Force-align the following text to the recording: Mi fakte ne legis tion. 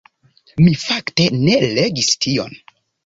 Mi 0.61 0.71
fakte 0.83 1.27
ne 1.43 1.59
legis 1.81 2.11
tion. 2.27 2.59